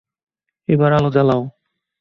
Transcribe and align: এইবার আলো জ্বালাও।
এইবার 0.69 0.91
আলো 0.93 1.09
জ্বালাও। 1.15 1.41